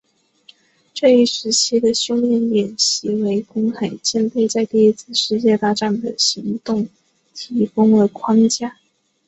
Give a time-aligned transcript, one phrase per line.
[0.95, 6.89] 这一时期的训练演习为公海舰队在第一次世界大战的行动
[7.35, 8.77] 提供了框架。